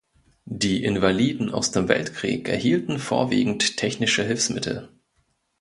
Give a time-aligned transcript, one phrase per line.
[0.47, 4.89] Die Invaliden aus dem Weltkrieg erhielten vorwiegend technische Hilfsmittel.